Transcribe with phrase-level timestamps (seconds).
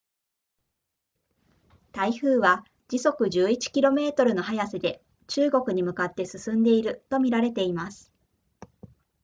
[1.91, 8.11] 台風は時速11 km の速さで中国に向かって進んでいると見られています